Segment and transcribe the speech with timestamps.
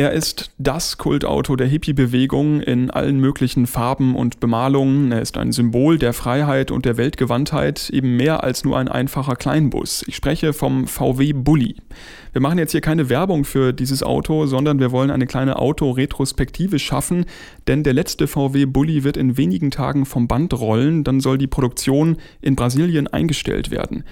[0.00, 5.12] Er ist das Kultauto der Hippie-Bewegung in allen möglichen Farben und Bemalungen.
[5.12, 9.36] Er ist ein Symbol der Freiheit und der Weltgewandtheit, eben mehr als nur ein einfacher
[9.36, 10.02] Kleinbus.
[10.06, 11.76] Ich spreche vom VW Bulli.
[12.32, 16.78] Wir machen jetzt hier keine Werbung für dieses Auto, sondern wir wollen eine kleine Autoretrospektive
[16.78, 17.26] schaffen,
[17.68, 21.46] denn der letzte VW Bulli wird in wenigen Tagen vom Band rollen, dann soll die
[21.46, 24.04] Produktion in Brasilien eingestellt werden.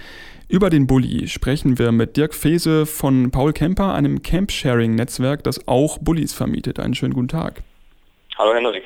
[0.51, 5.78] Über den Bulli sprechen wir mit Dirk Fese von Paul Kemper, einem Camp-Sharing-Netzwerk, das auch
[5.99, 6.79] Bullis vermietet.
[6.79, 7.63] Einen schönen guten Tag.
[8.37, 8.83] Hallo Henrik.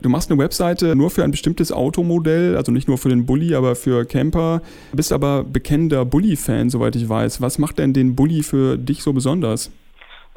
[0.00, 3.54] Du machst eine Webseite nur für ein bestimmtes Automodell, also nicht nur für den Bulli,
[3.54, 4.60] aber für Camper.
[4.92, 7.40] Bist aber bekennender Bulli-Fan, soweit ich weiß.
[7.40, 9.70] Was macht denn den Bulli für dich so besonders?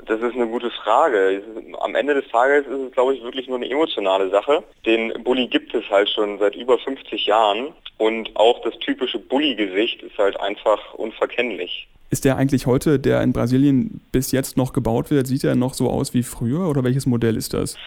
[0.05, 1.43] Das ist eine gute Frage.
[1.81, 4.63] Am Ende des Tages ist es, glaube ich, wirklich nur eine emotionale Sache.
[4.87, 10.01] Den Bulli gibt es halt schon seit über 50 Jahren und auch das typische Bulli-Gesicht
[10.01, 11.87] ist halt einfach unverkennlich.
[12.09, 15.75] Ist der eigentlich heute, der in Brasilien bis jetzt noch gebaut wird, sieht er noch
[15.75, 17.77] so aus wie früher oder welches Modell ist das?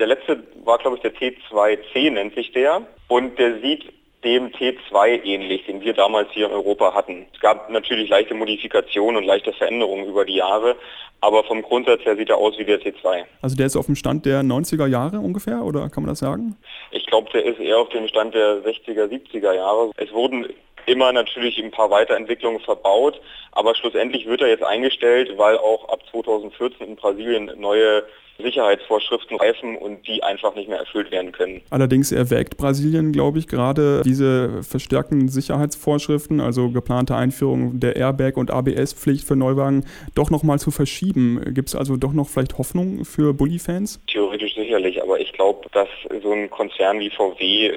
[0.00, 2.82] Der letzte war, glaube ich, der T2C nennt sich der.
[3.06, 3.84] Und der sieht
[4.24, 7.26] dem T2 ähnlich, den wir damals hier in Europa hatten.
[7.32, 10.76] Es gab natürlich leichte Modifikationen und leichte Veränderungen über die Jahre,
[11.20, 13.24] aber vom Grundsatz her sieht er aus wie der T2.
[13.42, 16.56] Also der ist auf dem Stand der 90er Jahre ungefähr, oder kann man das sagen?
[16.90, 19.90] Ich glaube, der ist eher auf dem Stand der 60er, 70er Jahre.
[19.96, 20.46] Es wurden
[20.86, 23.20] immer natürlich ein paar Weiterentwicklungen verbaut,
[23.52, 28.04] aber schlussendlich wird er jetzt eingestellt, weil auch ab 2014 in Brasilien neue
[28.40, 31.62] Sicherheitsvorschriften reifen und die einfach nicht mehr erfüllt werden können.
[31.70, 38.50] Allerdings erwägt Brasilien, glaube ich, gerade diese verstärkten Sicherheitsvorschriften, also geplante Einführung der Airbag- und
[38.50, 41.42] ABS-Pflicht für Neuwagen, doch nochmal zu verschieben.
[41.54, 44.00] Gibt es also doch noch vielleicht Hoffnung für Bulli-Fans?
[44.06, 45.88] Theoretisch sicherlich, aber ich glaube, dass
[46.22, 47.72] so ein Konzern wie VW,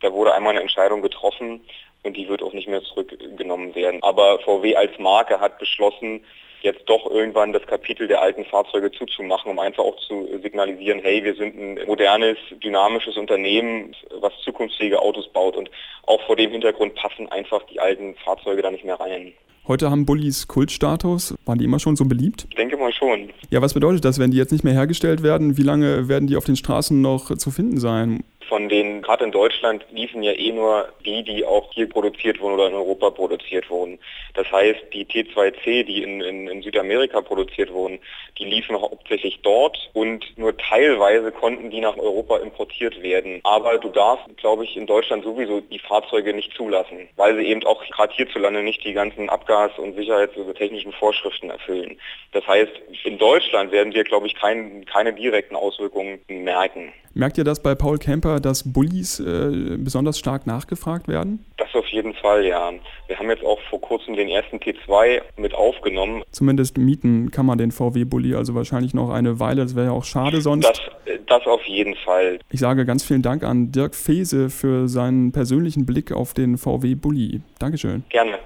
[0.00, 1.60] da wurde einmal eine Entscheidung getroffen
[2.02, 4.02] und die wird auch nicht mehr zurückgenommen werden.
[4.02, 6.20] Aber VW als Marke hat beschlossen,
[6.64, 11.22] jetzt doch irgendwann das Kapitel der alten Fahrzeuge zuzumachen, um einfach auch zu signalisieren, hey,
[11.22, 15.70] wir sind ein modernes, dynamisches Unternehmen, was zukunftsfähige Autos baut und
[16.06, 19.32] auch vor dem Hintergrund passen einfach die alten Fahrzeuge da nicht mehr rein.
[19.66, 21.34] Heute haben Bullis Kultstatus.
[21.46, 22.46] Waren die immer schon so beliebt?
[22.50, 23.30] Ich denke mal schon.
[23.48, 25.56] Ja, was bedeutet das, wenn die jetzt nicht mehr hergestellt werden?
[25.56, 28.24] Wie lange werden die auf den Straßen noch zu finden sein?
[28.54, 32.54] Von denen, gerade in Deutschland, liefen ja eh nur die, die auch hier produziert wurden
[32.54, 33.98] oder in Europa produziert wurden.
[34.34, 37.98] Das heißt, die T2C, die in, in, in Südamerika produziert wurden,
[38.38, 43.40] die liefen hauptsächlich dort und nur teilweise konnten die nach Europa importiert werden.
[43.42, 47.64] Aber du darfst, glaube ich, in Deutschland sowieso die Fahrzeuge nicht zulassen, weil sie eben
[47.64, 51.98] auch gerade hierzulande nicht die ganzen Abgas- und sicherheits- und technischen Vorschriften erfüllen.
[52.30, 52.70] Das heißt,
[53.02, 56.92] in Deutschland werden wir, glaube ich, kein, keine direkten Auswirkungen merken.
[57.16, 61.44] Merkt ihr das bei Paul Kemper, dass Bullies äh, besonders stark nachgefragt werden?
[61.56, 62.72] Das auf jeden Fall, ja.
[63.06, 66.22] Wir haben jetzt auch vor kurzem den ersten T2 mit aufgenommen.
[66.30, 69.62] Zumindest mieten kann man den VW-Bulli also wahrscheinlich noch eine Weile.
[69.62, 70.68] Das wäre ja auch schade sonst.
[70.68, 70.80] Das,
[71.26, 72.38] das auf jeden Fall.
[72.50, 77.40] Ich sage ganz vielen Dank an Dirk Fese für seinen persönlichen Blick auf den VW-Bulli.
[77.58, 78.04] Dankeschön.
[78.08, 78.38] Gerne.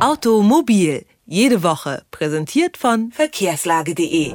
[0.00, 1.04] Automobil.
[1.26, 2.02] Jede Woche.
[2.10, 4.34] Präsentiert von verkehrslage.de.